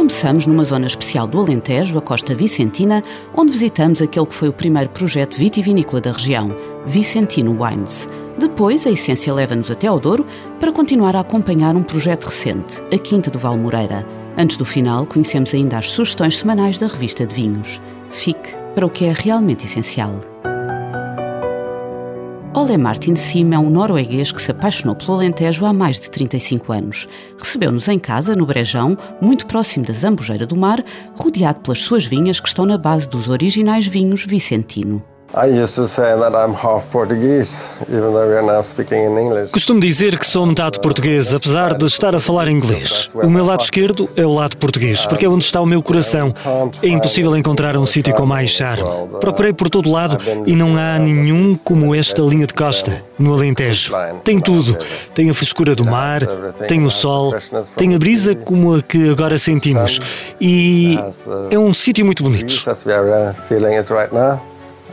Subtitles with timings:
[0.00, 3.02] Começamos numa zona especial do Alentejo, a Costa Vicentina,
[3.36, 8.08] onde visitamos aquele que foi o primeiro projeto vitivinícola da região, Vicentino Wines.
[8.38, 10.26] Depois, a Essência leva-nos até ao Douro
[10.58, 14.08] para continuar a acompanhar um projeto recente, a Quinta do Val Moreira.
[14.38, 17.78] Antes do final, conhecemos ainda as sugestões semanais da revista de vinhos.
[18.08, 20.29] Fique para o que é realmente essencial.
[22.52, 26.72] Ole Martin Sim é um norueguês que se apaixonou pelo Alentejo há mais de 35
[26.72, 27.08] anos.
[27.38, 30.82] Recebeu-nos em casa, no Brejão, muito próximo da Zambujeira do Mar,
[31.14, 35.00] rodeado pelas suas vinhas que estão na base dos originais vinhos Vicentino.
[39.52, 43.10] Costumo dizer que sou metade português, apesar de estar a falar inglês.
[43.14, 46.34] O meu lado esquerdo é o lado português, porque é onde está o meu coração.
[46.82, 48.84] É impossível encontrar um sítio com mais charme.
[49.20, 53.92] Procurei por todo lado e não há nenhum como esta linha de costa, no Alentejo.
[54.24, 54.76] Tem tudo.
[55.14, 56.22] Tem a frescura do mar,
[56.66, 57.34] tem o sol,
[57.76, 60.00] tem a brisa como a que agora sentimos.
[60.40, 60.98] E
[61.50, 62.64] é um sítio muito bonito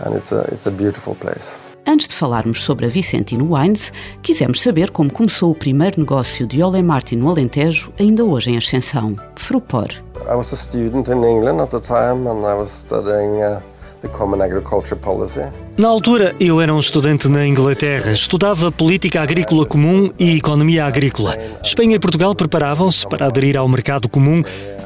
[0.05, 1.59] and it's a, it's a beautiful place.
[1.85, 6.61] Antes de falarmos sobre a Vicentino Wines, quisemos saber como começou o primeiro negócio de
[6.61, 9.87] Ole Martin no Alentejo, ainda hoje em ascensão, Frupor.
[10.29, 13.61] I was a student in England at the time and I was studying uh,
[14.07, 15.41] the Common Agriculture Policy.
[15.77, 18.11] Na altura, eu era um estudante na Inglaterra.
[18.11, 21.37] Estudava política agrícola comum e economia agrícola.
[21.63, 24.43] Espanha e Portugal preparavam-se para aderir ao mercado comum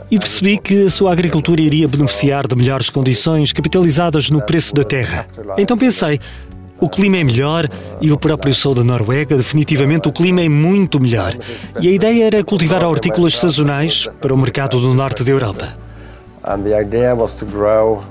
[0.09, 4.83] e percebi que a sua agricultura iria beneficiar de melhores condições capitalizadas no preço da
[4.83, 5.25] terra.
[5.57, 6.19] Então pensei,
[6.79, 7.69] o clima é melhor
[8.01, 11.33] e o próprio sou da Noruega, definitivamente o clima é muito melhor.
[11.79, 15.69] E a ideia era cultivar hortícolas sazonais para o mercado do norte da Europa.
[16.43, 18.01] And the idea was to grow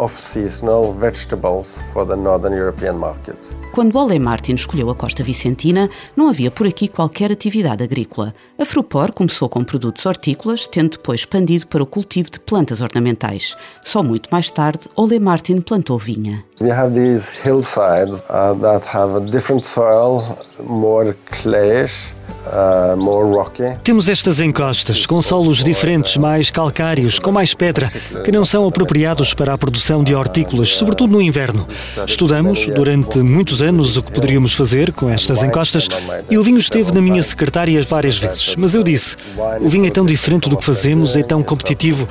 [0.00, 3.36] off-seasonal vegetables for the northern European market.
[3.72, 8.34] Quando Ole Martin escolheu a Costa Vicentina, não havia por aqui qualquer atividade agrícola.
[8.58, 13.56] A Frupor começou com produtos hortícolas, tendo depois expandido para o cultivo de plantas ornamentais.
[13.82, 16.44] Só muito mais tarde, Ole Martin plantou vinha.
[16.60, 22.12] We have these hillsides uh, that have a different soil, more clayish.
[22.40, 27.92] Uh, Temos estas encostas com solos diferentes, mais calcários, com mais pedra,
[28.24, 31.68] que não são apropriados para a produção de hortícolas, sobretudo no inverno.
[32.06, 35.88] Estudamos durante muitos anos o que poderíamos fazer com estas encostas
[36.30, 38.54] e o vinho esteve na minha secretária várias vezes.
[38.56, 39.16] Mas eu disse:
[39.60, 42.08] o vinho é tão diferente do que fazemos, é tão competitivo,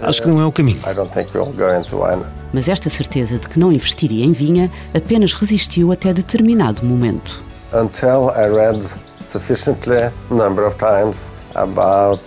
[0.00, 0.80] acho que não é o caminho.
[2.52, 7.44] Mas esta certeza de que não investiria em vinha apenas resistiu até determinado momento.
[7.72, 8.84] Until I read
[9.24, 12.22] sufficiently number of times about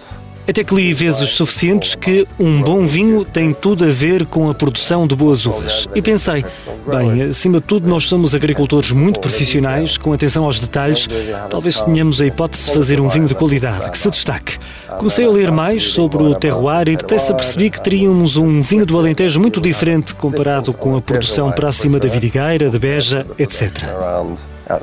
[0.47, 4.53] até que li vezes suficientes que um bom vinho tem tudo a ver com a
[4.53, 5.87] produção de boas uvas.
[5.95, 6.45] E pensei,
[6.87, 11.07] bem, acima de tudo, nós somos agricultores muito profissionais, com atenção aos detalhes.
[11.49, 14.57] Talvez tenhamos a hipótese de fazer um vinho de qualidade, que se destaque.
[14.97, 18.97] Comecei a ler mais sobre o terroir e depressa percebi que teríamos um vinho do
[18.97, 23.71] Alentejo muito diferente comparado com a produção próxima da Vidigueira, de Beja, etc.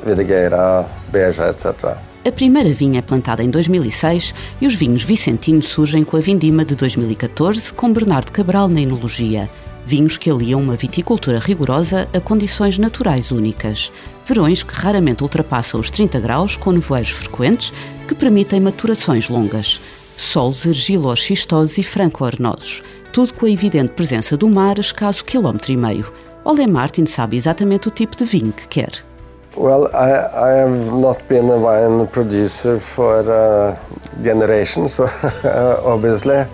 [0.05, 2.10] Vidigueira, Beja, etc.
[2.23, 6.63] A primeira vinha é plantada em 2006 e os vinhos Vicentino surgem com a vindima
[6.63, 9.49] de 2014 com Bernardo Cabral na enologia.
[9.87, 13.91] Vinhos que aliam uma viticultura rigorosa a condições naturais únicas.
[14.23, 17.73] Verões que raramente ultrapassam os 30 graus, com nevoeiros frequentes
[18.07, 19.81] que permitem maturações longas.
[20.15, 22.83] Solos argilo-xistosos e franco-arenosos.
[23.11, 26.13] Tudo com a evidente presença do mar a escaso quilómetro e meio.
[26.45, 29.10] Ole Martin sabe exatamente o tipo de vinho que quer.
[29.55, 35.09] Well, I, I have not been a wine producer for uh, so
[35.85, 36.45] obviously.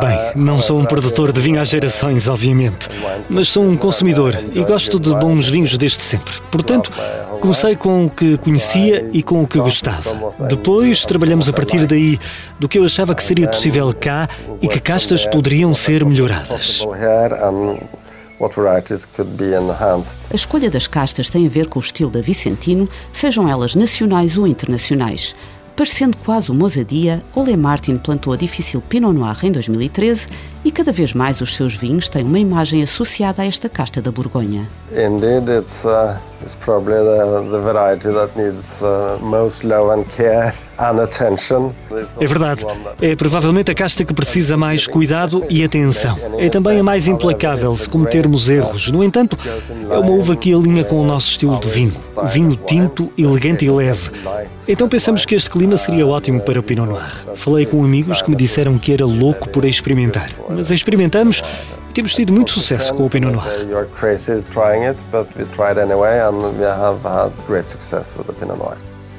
[0.00, 2.88] Bem, não sou um produtor de vinho há gerações, obviamente,
[3.28, 6.34] mas sou um consumidor e gosto de bons vinhos desde sempre.
[6.50, 6.90] Portanto,
[7.40, 10.10] comecei com o que conhecia e com o que gostava.
[10.48, 12.18] Depois trabalhamos a partir daí
[12.58, 14.28] do que eu achava que seria possível cá
[14.60, 16.84] e que castas poderiam ser melhoradas.
[20.30, 24.36] A escolha das castas tem a ver com o estilo da Vicentino, sejam elas nacionais
[24.36, 25.34] ou internacionais.
[25.76, 30.28] Parecendo quase uma ousadia, Ole Martin plantou a difícil Pinot Noir em 2013
[30.64, 34.10] e cada vez mais os seus vinhos têm uma imagem associada a esta casta da
[34.10, 34.68] Borgonha.
[34.90, 40.54] Indeed, it's, uh, it's probably the, the variety that needs uh, most love and care
[40.78, 41.72] and attention.
[42.18, 42.64] É verdade.
[43.00, 46.18] É provavelmente a casta que precisa mais cuidado e atenção.
[46.38, 48.88] É também a mais implacável se cometermos erros.
[48.88, 49.36] No entanto,
[49.90, 51.92] é uma uva que alinha com o nosso estilo de vinho.
[52.24, 54.10] Vinho tinto, elegante e leve.
[54.66, 57.24] Então pensamos que este clima seria ótimo para o Pinot Noir.
[57.34, 61.42] Falei com amigos que me disseram que era louco por experimentar mas experimentamos
[61.88, 63.66] e temos tido muito sucesso com o Pinot Noir.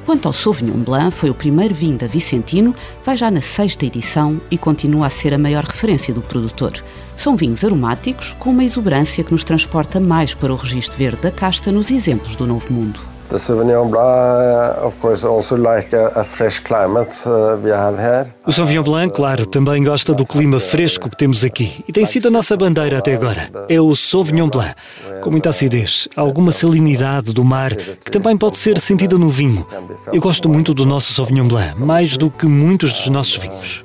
[0.06, 4.40] Quanto ao Sauvignon Blanc, foi o primeiro vinho da Vicentino, vai já na sexta edição
[4.52, 6.74] e continua a ser a maior referência do produtor.
[7.16, 11.32] São vinhos aromáticos com uma exuberância que nos transporta mais para o registro verde da
[11.32, 13.15] casta nos exemplos do Novo Mundo.
[13.30, 18.32] The Sauvignon Blanc, uh, of course, also like a, fresh climate uh, we have here.
[18.46, 22.28] O Sauvignon Blanc, claro, também gosta do clima fresco que temos aqui e tem sido
[22.28, 23.50] a nossa bandeira até agora.
[23.68, 24.76] É o Sauvignon Blanc,
[25.22, 29.66] com muita acidez, alguma salinidade do mar que também pode ser sentida no vinho.
[30.14, 33.84] Eu gosto muito do nosso Sauvignon Blanc, mais do que muitos dos nossos vinhos.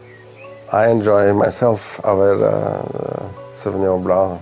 [0.72, 4.38] I enjoy myself our uh, Sauvignon Blanc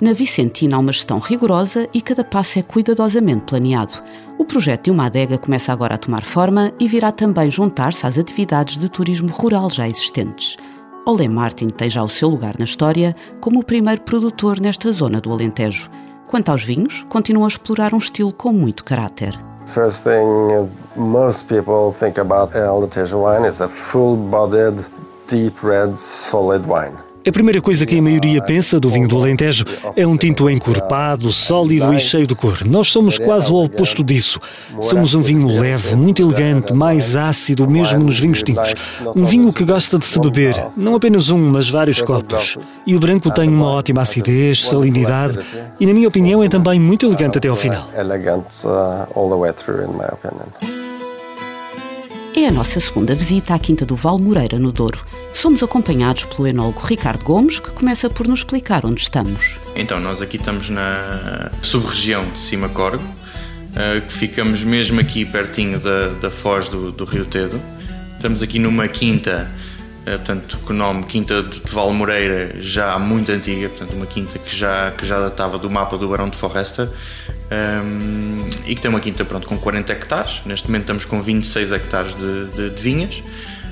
[0.00, 4.02] Na Vicentina há uma gestão rigorosa e cada passo é cuidadosamente planeado.
[4.36, 8.18] O projeto de uma adega começa agora a tomar forma e virá também juntar-se às
[8.18, 10.56] atividades de turismo rural já existentes.
[11.06, 15.20] Olé Martin tem já o seu lugar na história como o primeiro produtor nesta zona
[15.20, 15.90] do Alentejo.
[16.26, 19.38] Quanto aos vinhos, continua a explorar um estilo com muito caráter.
[19.66, 24.84] First thing most people think about Alentejo wine is a full-bodied,
[25.28, 27.09] deep red, solid wine.
[27.26, 29.64] A primeira coisa que a maioria pensa do vinho do Alentejo
[29.94, 32.64] é um tinto encorpado, sólido e cheio de cor.
[32.64, 34.40] Nós somos quase o oposto disso.
[34.80, 38.74] Somos um vinho leve, muito elegante, mais ácido, mesmo nos vinhos tintos.
[39.14, 42.56] Um vinho que gosta de se beber, não apenas um, mas vários copos.
[42.86, 45.38] E o branco tem uma ótima acidez, salinidade
[45.78, 47.86] e, na minha opinião, é também muito elegante até ao final.
[52.36, 55.04] É a nossa segunda visita à Quinta do Val Moreira, no Douro.
[55.34, 59.58] Somos acompanhados pelo enólogo Ricardo Gomes, que começa por nos explicar onde estamos.
[59.74, 63.02] Então, nós aqui estamos na sub-região de Cima Corgo,
[63.74, 67.60] eh, que ficamos mesmo aqui pertinho da, da foz do, do Rio Tedo.
[68.16, 69.50] Estamos aqui numa quinta
[70.06, 74.38] eh, portanto, com o nome Quinta de Val Moreira, já muito antiga, portanto, uma quinta
[74.38, 76.88] que já, que já datava do mapa do Barão de Forrester
[77.50, 80.42] um, e que tem uma quinta pronto, com 40 hectares.
[80.44, 83.22] Neste momento estamos com 26 hectares de, de, de vinhas.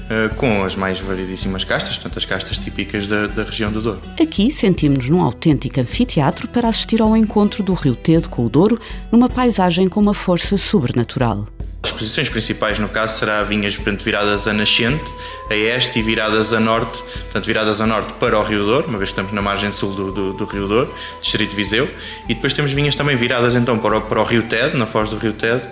[0.09, 4.01] Uh, com as mais variedíssimas castas, portanto, as castas típicas da, da região do Douro.
[4.19, 8.81] Aqui sentimos-nos num autêntico anfiteatro para assistir ao encontro do Rio Tedo com o Douro,
[9.13, 11.47] numa paisagem com uma força sobrenatural.
[11.83, 15.05] As posições principais, no caso, será vinhas portanto, viradas a nascente,
[15.49, 18.99] a este e viradas a norte, portanto, viradas a norte para o Rio Douro, uma
[18.99, 21.89] vez que estamos na margem sul do, do, do Rio Douro, Distrito de Viseu,
[22.29, 25.09] e depois temos vinhas também viradas então para o, para o Rio Tedo, na foz
[25.09, 25.63] do Rio Tedo,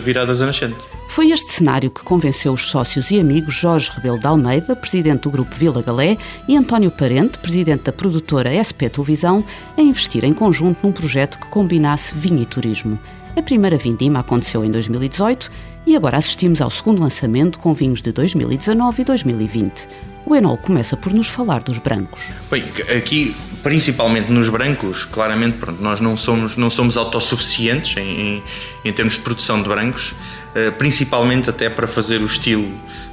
[0.00, 0.76] viradas a nascente.
[1.08, 5.30] Foi este cenário que convenceu os sócios e amigos Jorge Rebelo de Almeida, presidente do
[5.30, 6.16] grupo Vila Galé,
[6.48, 9.44] e António Parente, presidente da produtora SP Televisão,
[9.76, 12.98] a investir em conjunto num projeto que combinasse vinho e turismo.
[13.36, 15.50] A primeira vindima aconteceu em 2018
[15.86, 19.88] e agora assistimos ao segundo lançamento com vinhos de 2019 e 2020.
[20.24, 22.30] O Enol começa por nos falar dos brancos.
[22.50, 22.64] Bem,
[22.96, 28.42] aqui, principalmente nos brancos, claramente, pronto, nós não somos, não somos autossuficientes em, em,
[28.84, 30.14] em termos de produção de brancos,
[30.54, 32.70] eh, principalmente até para fazer o estilo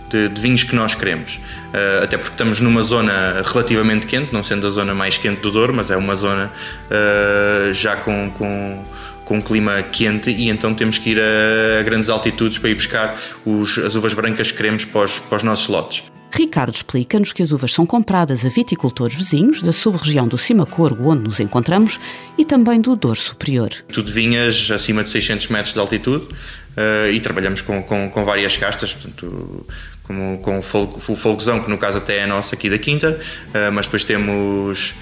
[0.10, 1.40] de, de, vinhos que nós queremos.
[1.70, 5.52] Uh, até porque estamos numa zona relativamente quente, não sendo a zona mais quente do
[5.52, 6.52] Douro, mas é uma zona
[6.90, 8.84] uh, já com, com
[9.30, 13.16] com um clima quente e então temos que ir a, grandes altitudes para ir buscar
[13.46, 16.04] os, as uvas brancas que queremos para os, para os nossos lotes.
[16.32, 21.24] Ricardo explica-nos que as uvas são compradas a viticultores vizinhos da sub-região do Cimacorgo, onde
[21.24, 22.00] nos encontramos,
[22.38, 23.70] e também do Douro Superior.
[23.92, 28.58] Tudo vinhas acima de 600 metros de altitude uh, e trabalhamos com, com, com, várias
[28.58, 29.66] castas, portanto,
[30.04, 32.80] como, com o, folgo, o folgozão, que no caso até é a nossa aqui da
[32.80, 34.96] Quinta, uh, mas depois temos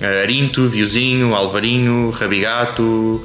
[0.00, 3.24] uh, Arinto, Viozinho, Alvarinho, Rabigato,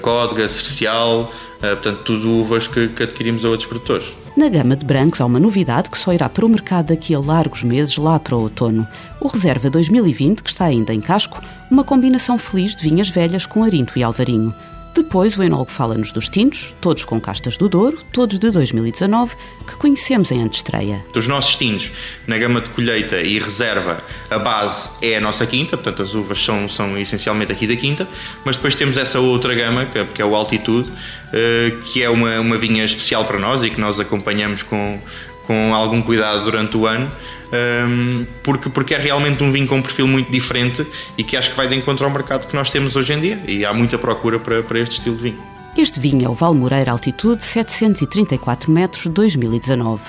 [0.00, 4.06] códega, cercial, eh, portanto, tudo uvas que, que adquirimos a outros produtores.
[4.36, 7.18] Na gama de brancos há uma novidade que só irá para o mercado daqui a
[7.18, 8.86] largos meses, lá para o outono.
[9.18, 11.40] O Reserva 2020, que está ainda em casco,
[11.70, 14.54] uma combinação feliz de vinhas velhas com arinto e alvarinho.
[14.96, 19.36] Depois, o enólogo fala-nos dos tintos, todos com castas do Douro, todos de 2019,
[19.66, 21.04] que conhecemos em antestreia.
[21.12, 21.92] Dos nossos tintos,
[22.26, 26.42] na gama de colheita e reserva, a base é a nossa quinta, portanto as uvas
[26.42, 28.08] são, são essencialmente aqui da quinta,
[28.42, 30.90] mas depois temos essa outra gama, que é, é o Altitude,
[31.30, 34.98] eh, que é uma, uma vinha especial para nós e que nós acompanhamos com,
[35.46, 37.10] com algum cuidado durante o ano
[37.52, 40.86] um, porque, porque é realmente um vinho com um perfil muito diferente
[41.16, 43.40] e que acho que vai de encontro ao mercado que nós temos hoje em dia
[43.46, 45.38] e há muita procura para, para este estilo de vinho.
[45.76, 50.02] Este vinho é o Valmoreira Altitude 734 metros 2019.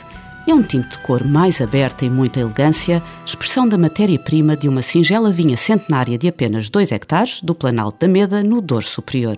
[0.47, 4.81] É um tinto de cor mais aberta e muita elegância, expressão da matéria-prima de uma
[4.81, 9.37] singela vinha centenária de apenas 2 hectares do Planalto da Meda, no Douro Superior.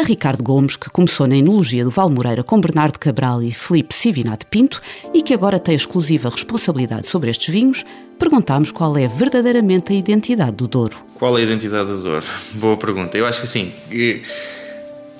[0.00, 3.94] A Ricardo Gomes, que começou na enologia do Val Moreira com Bernardo Cabral e Felipe
[3.94, 4.80] Sivinato Pinto
[5.12, 7.84] e que agora tem exclusiva responsabilidade sobre estes vinhos,
[8.18, 10.96] perguntámos qual é verdadeiramente a identidade do Douro.
[11.16, 12.24] Qual é a identidade do Douro?
[12.54, 13.18] Boa pergunta.
[13.18, 13.74] Eu acho que sim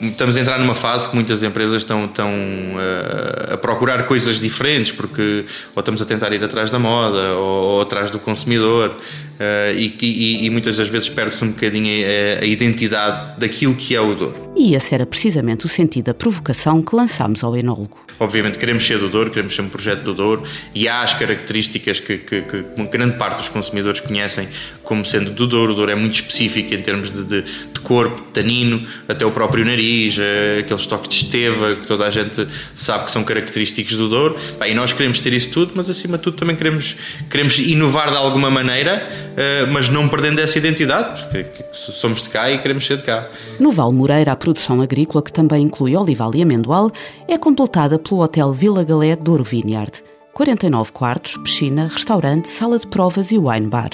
[0.00, 4.92] estamos a entrar numa fase que muitas empresas estão, estão uh, a procurar coisas diferentes,
[4.92, 5.44] porque
[5.74, 9.94] ou estamos a tentar ir atrás da moda ou, ou atrás do consumidor, uh, e,
[10.00, 14.14] e, e, muitas das vezes perde-se um bocadinho a, a, identidade daquilo que é o
[14.14, 14.49] Douro.
[14.56, 17.98] E esse era precisamente o sentido da provocação que lançámos ao enólogo.
[18.18, 20.42] Obviamente queremos ser do Douro, queremos ser um projeto do Douro,
[20.74, 24.48] e há as características que, que, que uma grande parte dos consumidores conhecem
[24.82, 25.72] como sendo do Douro.
[25.72, 29.64] O Douro é muito específico em termos de, de, de corpo, tanino, até o próprio
[29.64, 34.08] nariz eh, aqueles toques de esteva que toda a gente sabe que são característicos do
[34.08, 34.36] Douro.
[34.66, 36.96] E nós queremos ter isso tudo, mas acima de tudo também queremos,
[37.30, 42.50] queremos inovar de alguma maneira, eh, mas não perdendo essa identidade, porque somos de cá
[42.50, 43.26] e queremos ser de cá.
[43.58, 46.90] No Val Moreira, produção agrícola, que também inclui olival e amendoal,
[47.28, 50.02] é completada pelo Hotel Vila Galé Douro Vineyard.
[50.32, 53.90] 49 quartos, piscina, restaurante, sala de provas e wine bar.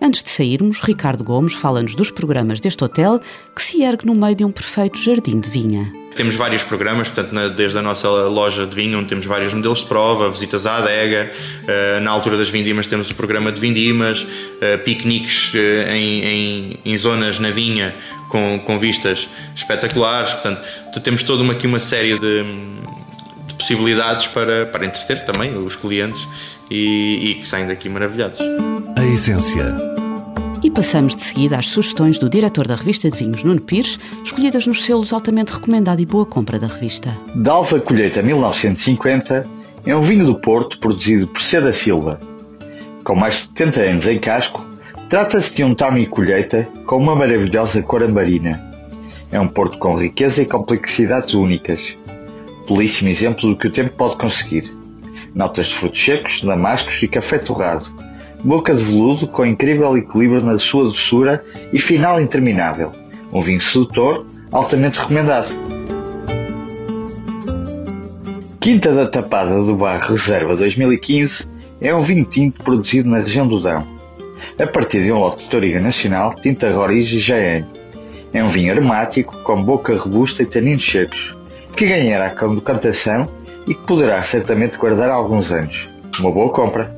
[0.00, 3.20] Antes de sairmos, Ricardo Gomes fala-nos dos programas deste hotel
[3.54, 5.92] que se ergue no meio de um perfeito jardim de vinha.
[6.16, 9.86] Temos vários programas, portanto, desde a nossa loja de vinho, onde temos vários modelos de
[9.86, 11.30] prova, visitas à adega,
[11.66, 14.26] eh, na altura das vindimas temos o programa de vindimas,
[14.60, 17.94] eh, piqueniques eh, em, em, em zonas na vinha
[18.28, 22.42] com, com vistas espetaculares, portanto, temos toda uma, aqui uma série de,
[23.46, 26.26] de possibilidades para, para entreter também os clientes
[26.70, 28.40] e, e que saem daqui maravilhados.
[29.08, 29.74] Essência.
[30.62, 34.66] E passamos de seguida às sugestões do diretor da revista de vinhos, Nuno Pires, escolhidas
[34.66, 37.16] nos selos altamente recomendado e boa compra da revista.
[37.34, 39.48] Dalva Colheita 1950
[39.86, 42.20] é um vinho do Porto produzido por Seda Silva.
[43.02, 44.68] Com mais de 70 anos em casco,
[45.08, 48.62] trata-se de um Tami Colheita com uma maravilhosa cor ambarina.
[49.32, 51.96] É um Porto com riqueza e complexidades únicas.
[52.68, 54.70] Belíssimo exemplo do que o tempo pode conseguir
[55.34, 58.07] notas de frutos secos, damascos e café torrado.
[58.44, 62.92] Boca de veludo com incrível equilíbrio na sua doçura e final interminável.
[63.32, 65.52] Um vinho sedutor, altamente recomendado.
[68.60, 71.48] Quinta da Tapada do Bar Reserva 2015
[71.80, 73.86] é um vinho tinto produzido na região do Dão,
[74.58, 77.66] a partir de um lote de Toriga Nacional Tinta Roriz e Jaén.
[78.32, 81.36] É um vinho aromático, com boca robusta e taninos secos,
[81.74, 83.28] que ganhará a decantação
[83.66, 85.88] e que poderá certamente guardar alguns anos.
[86.20, 86.97] Uma boa compra!